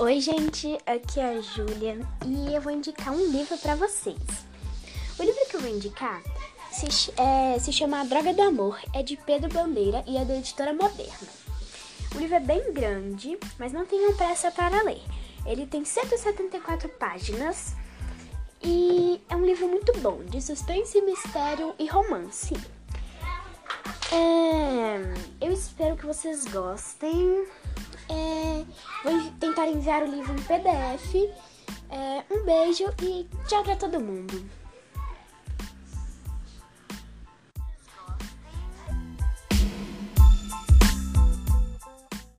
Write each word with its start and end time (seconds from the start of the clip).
Oi, 0.00 0.18
gente, 0.18 0.78
aqui 0.86 1.20
é 1.20 1.36
a 1.36 1.40
Júlia 1.42 2.00
e 2.24 2.54
eu 2.54 2.62
vou 2.62 2.72
indicar 2.72 3.12
um 3.12 3.30
livro 3.30 3.58
para 3.58 3.74
vocês. 3.74 4.16
O 5.18 5.22
livro 5.22 5.46
que 5.46 5.56
eu 5.56 5.60
vou 5.60 5.68
indicar 5.68 6.22
se, 6.72 7.12
é, 7.20 7.58
se 7.58 7.70
chama 7.70 8.00
A 8.00 8.04
Droga 8.04 8.32
do 8.32 8.40
Amor, 8.40 8.80
é 8.94 9.02
de 9.02 9.18
Pedro 9.18 9.50
Bandeira 9.50 10.02
e 10.06 10.16
é 10.16 10.24
da 10.24 10.36
editora 10.36 10.72
Moderna. 10.72 11.28
O 12.14 12.18
livro 12.18 12.34
é 12.34 12.40
bem 12.40 12.72
grande, 12.72 13.38
mas 13.58 13.74
não 13.74 13.84
tenham 13.84 14.16
pressa 14.16 14.50
para 14.50 14.82
ler. 14.84 15.02
Ele 15.44 15.66
tem 15.66 15.84
174 15.84 16.88
páginas 16.88 17.74
e 18.62 19.20
é 19.28 19.36
um 19.36 19.44
livro 19.44 19.68
muito 19.68 19.92
bom, 19.98 20.24
de 20.24 20.40
suspense, 20.40 20.98
mistério 21.02 21.74
e 21.78 21.86
romance. 21.86 22.54
É, 24.10 25.44
eu 25.44 25.52
espero 25.52 25.94
que 25.94 26.06
vocês 26.06 26.46
gostem. 26.46 27.46
Tentar 29.60 29.72
enviar 29.72 30.02
o 30.02 30.06
livro 30.06 30.32
em 30.32 30.42
PDF. 30.42 31.14
É, 31.90 32.24
um 32.34 32.44
beijo 32.46 32.84
e 33.02 33.28
tchau 33.46 33.62
pra 33.62 33.76
todo 33.76 34.00
mundo. 34.00 34.42